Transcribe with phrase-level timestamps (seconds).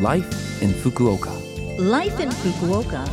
[0.00, 1.30] Life in Fukuoka.
[1.78, 3.08] Life in Fukuoka.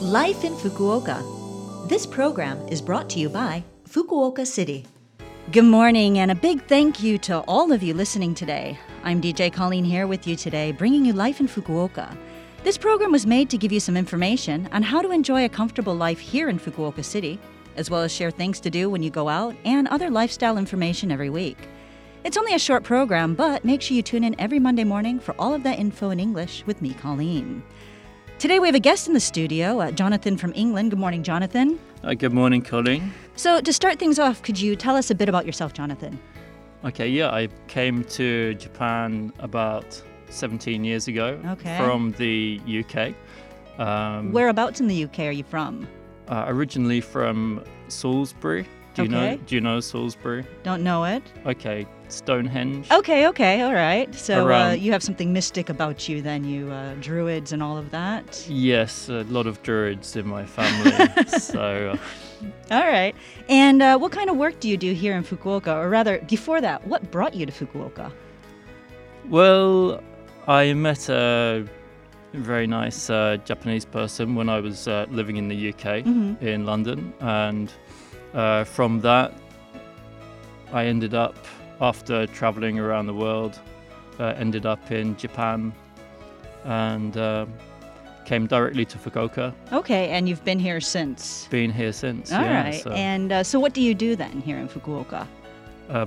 [0.00, 1.88] Life in Fukuoka.
[1.88, 4.86] This program is brought to you by Fukuoka City.
[5.50, 8.78] Good morning, and a big thank you to all of you listening today.
[9.02, 12.16] I'm DJ Colleen here with you today, bringing you Life in Fukuoka.
[12.62, 15.96] This program was made to give you some information on how to enjoy a comfortable
[15.96, 17.40] life here in Fukuoka City,
[17.76, 21.10] as well as share things to do when you go out and other lifestyle information
[21.10, 21.58] every week.
[22.24, 25.34] It's only a short program, but make sure you tune in every Monday morning for
[25.38, 27.62] all of that info in English with me, Colleen.
[28.38, 30.90] Today we have a guest in the studio, uh, Jonathan from England.
[30.90, 31.78] Good morning, Jonathan.
[32.02, 33.12] Uh, good morning, Colleen.
[33.36, 36.18] So, to start things off, could you tell us a bit about yourself, Jonathan?
[36.84, 40.00] Okay, yeah, I came to Japan about
[40.30, 41.76] 17 years ago Okay.
[41.78, 43.14] from the UK.
[43.78, 45.86] Um, Whereabouts in the UK are you from?
[46.28, 48.66] uh, originally from Salisbury.
[48.94, 49.36] Do you know?
[49.36, 50.44] Do you know Salisbury?
[50.62, 51.22] Don't know it.
[51.46, 52.90] Okay, Stonehenge.
[52.90, 54.14] Okay, okay, all right.
[54.14, 57.90] So, uh, you have something mystic about you, then, you uh, druids and all of
[57.90, 58.46] that.
[58.48, 60.92] Yes, a lot of druids in my family.
[61.38, 63.14] so, uh, All right.
[63.48, 65.74] And uh, what kind of work do you do here in Fukuoka?
[65.76, 68.12] Or rather, before that, what brought you to Fukuoka?
[69.30, 70.00] well,
[70.46, 71.66] I met a
[72.34, 76.04] very nice uh, Japanese person when I was uh, living in the UK.
[76.04, 76.42] Mhm.
[76.42, 77.72] in London, and
[78.34, 79.32] uh, from that,
[80.72, 81.36] I ended up
[81.80, 83.58] after traveling around the world,
[84.18, 85.72] uh, ended up in Japan,
[86.64, 87.52] and um
[88.24, 89.52] came directly to Fukuoka.
[89.70, 91.46] Okay, and you've been here since.
[91.50, 92.32] Been here since.
[92.32, 92.82] All yeah, right.
[92.82, 95.26] so, And uh, so, what do you do then here in Fukuoka?
[95.90, 96.06] uh,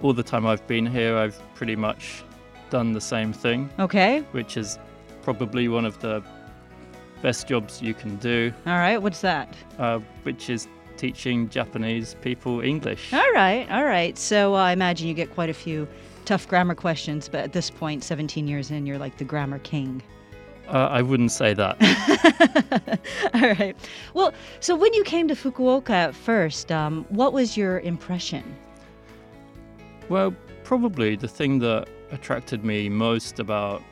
[0.00, 2.22] all the time I've been here, I've pretty much
[2.70, 4.20] done the same thing, Okay.
[4.30, 4.78] which is
[5.22, 6.22] probably one of the
[7.20, 9.02] best jobs you can do, All right.
[9.02, 9.48] What's that?
[9.80, 13.12] uh, which is teaching Japanese people English.
[13.12, 13.70] All right.
[13.70, 14.16] All right.
[14.18, 15.86] So, uh, I imagine you get quite a few
[16.24, 20.02] tough grammar questions, but at this point, 17 years in, you're like the grammar king.
[20.68, 21.76] Uh, I wouldn't say that.
[23.34, 23.76] All right.
[24.14, 28.56] Well, so when you came to Fukuoka at first, um, what was your impression?
[30.08, 33.82] Well, probably the thing that attracted me most about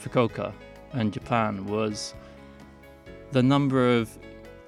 [0.00, 0.52] Fukuoka
[0.92, 2.14] and Japan was
[3.32, 4.18] the number of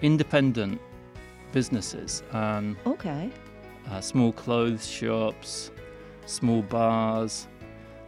[0.03, 0.81] independent
[1.53, 3.31] businesses and Okay.
[3.91, 5.71] uh, small clothes shops,
[6.27, 7.47] small bars.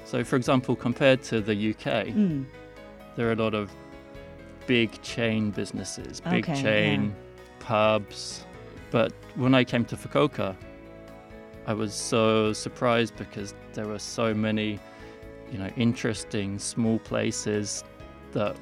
[0.05, 2.45] So, for example, compared to the UK, Mm.
[3.17, 3.71] there are a lot of
[4.67, 7.15] big chain businesses, big Okay, chain
[7.61, 8.45] pubs.
[8.91, 10.57] But when I came to Fukuoka,
[11.67, 14.81] I was so surprised because there were so many,
[15.53, 17.85] you know, interesting small places
[18.33, 18.57] that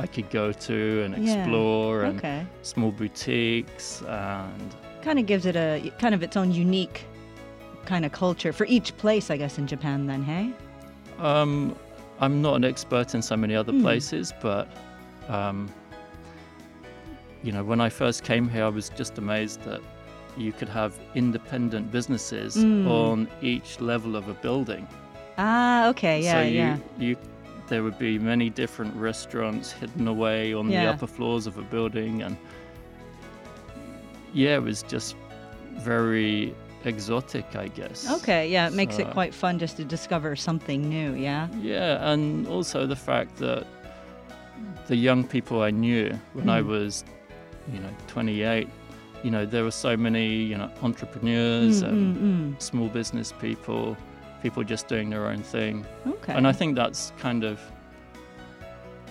[0.00, 2.46] I could go to and Yeah, explore, and Okay.
[2.62, 7.04] small boutiques, and Kind of gives it a kind of its own unique
[7.86, 10.06] kind of culture for each place, I guess, in Japan.
[10.06, 10.50] Then, hey.
[11.18, 11.76] um,
[12.20, 13.82] I'm not an expert in so many other Hmm.
[13.82, 14.68] places, but
[15.28, 15.68] um,
[17.42, 19.80] you know, when I first came here, I was just amazed that
[20.36, 22.86] you could have independent businesses Mm.
[22.86, 24.86] on each level of a building.
[25.38, 25.88] Ah.
[25.88, 26.20] Okay.
[26.22, 26.32] Yeah.
[26.34, 26.76] so you, yeah.
[26.98, 27.16] you,
[27.70, 30.82] there would be many different restaurants hidden away on Yeah.
[30.84, 32.36] the upper floors of a building, and
[34.34, 35.16] yeah, it was just
[35.78, 36.54] very
[36.84, 38.10] exotic, I guess.
[38.20, 38.50] Okay.
[38.50, 38.66] Yeah.
[38.68, 41.14] It makes it quite fun just to discover something new.
[41.14, 41.48] Yeah.
[41.62, 43.66] Yeah, and also the fact that
[44.86, 46.66] the young people I knew when I Mm.
[46.66, 47.04] was,
[47.72, 48.68] you know, 28,
[49.22, 52.22] you know, there were so many, you know, entrepreneurs Mm, and mm,
[52.56, 52.62] mm.
[52.62, 53.96] small business people,
[54.42, 55.86] people just doing their own thing.
[56.06, 56.32] Okay.
[56.32, 57.60] And I think that's kind of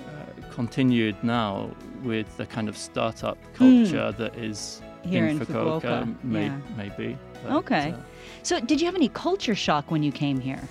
[0.07, 1.69] uh, continued now
[2.03, 5.09] with the kind of startup culture that is Mm.
[5.09, 6.57] Here in Fukuoka, Fukuoka, may, yeah.
[6.75, 7.17] maybe.
[7.43, 7.91] but, Okay.
[7.91, 7.97] uh,
[8.43, 10.61] So, did you have any culture shock when you came here?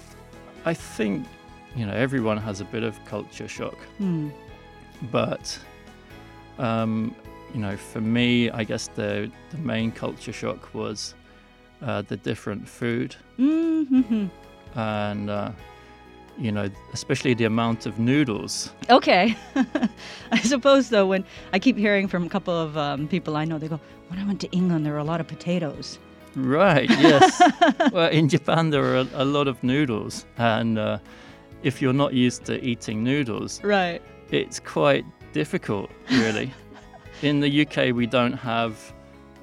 [0.66, 1.26] I think,
[1.74, 3.76] you know, everyone has a bit of culture shock.
[3.96, 4.28] Hmm.
[5.12, 5.58] but
[6.58, 7.14] um,
[7.54, 11.14] you know, for me, I guess the the main culture shock was
[11.80, 14.26] uh, the different food, Mm-hmm.
[14.74, 15.52] And uh,
[16.38, 18.72] you know, especially the amount of noodles.
[18.90, 19.36] Okay.
[20.32, 23.58] I suppose, though, when I keep hearing from a couple of um, people I know,
[23.58, 25.98] they go, when I went to England, there were a lot of potatoes.
[26.36, 26.88] Right.
[26.88, 27.42] Yes.
[27.92, 30.98] well, in Japan, there are a, a lot of noodles, and uh,
[31.62, 34.00] if you're not used to eating noodles, Right.
[34.30, 36.52] it's quite difficult, really.
[37.22, 38.92] in the UK, we don't have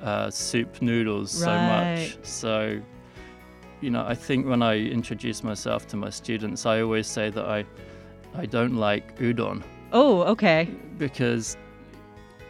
[0.02, 2.18] uh, soup noodles so much.
[2.24, 2.80] So,
[3.86, 7.46] you know, I think when I introduce myself to my students, I always say that
[7.46, 7.66] I,
[8.42, 9.62] I don't like udon
[9.92, 10.68] Oh, okay.
[10.98, 11.56] because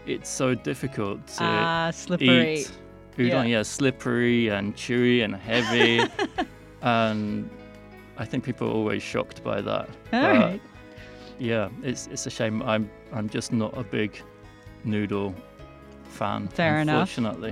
[0.05, 2.59] it's so difficult to Ah, slippery.
[2.61, 2.71] eat
[3.17, 3.29] udon.
[3.29, 3.43] Yeah.
[3.57, 3.63] Yeah.
[3.63, 5.93] slippery and chewy and heavy,
[6.81, 7.49] and
[8.17, 9.89] I think people are always shocked by that.
[10.13, 10.61] All But right.
[11.39, 12.61] yeah, it's it's a shame.
[12.63, 14.11] I'm I'm just not a big
[14.85, 15.33] noodle
[16.15, 16.47] fan.
[16.47, 17.09] Fair enough.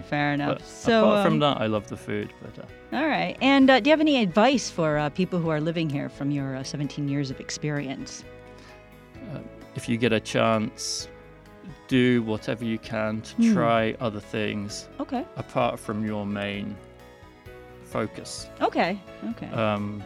[0.10, 0.58] Fair enough.
[0.60, 2.34] But so, apart from um, that, I love the food.
[2.42, 3.38] But uh, all right.
[3.42, 6.32] And uh, do you have any advice for uh, people who are living here from
[6.32, 8.24] your uh, 17 years of experience?
[9.76, 11.08] if you get a chance,
[11.88, 13.54] do whatever you can to Hmm.
[13.54, 15.26] try other things Okay.
[15.38, 16.76] apart from your main
[17.84, 18.48] focus.
[18.62, 19.00] Okay.
[19.32, 19.50] Okay.
[19.50, 20.04] Um,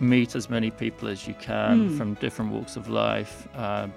[0.00, 1.96] meet as many people as you can Hmm.
[1.96, 3.48] from different walks of life.
[3.56, 3.88] Uh,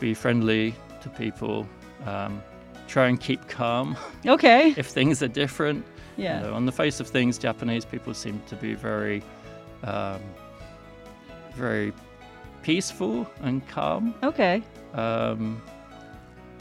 [0.00, 1.66] be friendly to people.
[2.06, 2.42] Um,
[2.86, 3.96] try and keep calm
[4.26, 4.72] okay.
[4.76, 5.84] if things are different.
[6.16, 6.40] You Yeah.
[6.40, 9.22] know, on the face of things, Japanese people seem to be very,
[9.84, 10.20] um,
[11.54, 11.92] very
[12.62, 14.14] peaceful and calm.
[14.22, 14.62] Okay.
[14.94, 15.60] Um,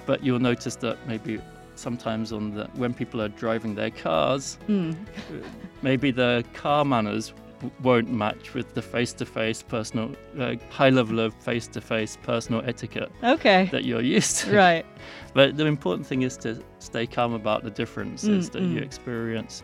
[0.05, 1.39] but you'll notice that maybe
[1.75, 4.91] sometimes on the when people are driving their cars, Hmm.
[5.81, 7.33] maybe the car manners
[7.81, 13.67] won't match with the face-to-face personal, uh, high level of face-to-face personal etiquette Okay.
[13.71, 14.55] that you're used to.
[14.55, 14.85] Right.
[15.33, 18.83] But the important thing is to stay calm about the differences Mm, that you mm.
[18.83, 19.63] experience,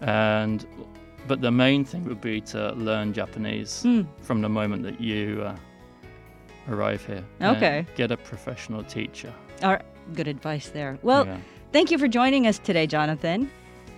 [0.00, 0.64] and
[1.26, 4.02] but the main thing would be to learn Japanese Hmm.
[4.22, 5.56] from the moment that you uh,
[6.68, 7.24] arrive here.
[7.42, 7.86] Okay.
[7.96, 9.32] Get a professional teacher.
[9.62, 9.82] All right.
[10.14, 10.98] Good advice there.
[11.02, 11.36] Well, Yeah.
[11.72, 13.50] thank you for joining us today, Jonathan.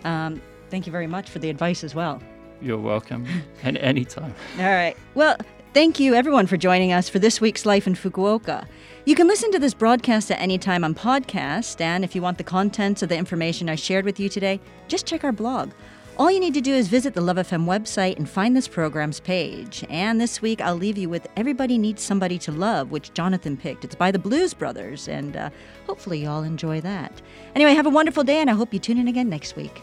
[0.05, 0.41] Um,
[0.71, 2.21] thank you very much for the advice as well.
[2.63, 3.27] You're welcome.
[3.63, 4.35] and anytime.
[4.59, 4.97] All right.
[5.15, 5.37] Well,
[5.75, 8.67] thank you everyone for joining us for this week's Life in Fukuoka.
[9.05, 12.39] You can listen to this broadcast at any time on podcast, and if you want
[12.39, 15.73] the contents of the information I shared with you today, just check our blog.
[16.19, 19.19] All you need to do is visit the Love FM website and find this program's
[19.19, 19.83] page.
[19.89, 23.85] And this week, I'll leave you with Everybody Needs Somebody to Love, which Jonathan picked.
[23.85, 25.51] It's by the Blues Brothers, and uh,
[25.87, 27.23] hopefully, you all enjoy that.
[27.57, 29.83] Anyway, have a wonderful day, and I hope you tune in again next week.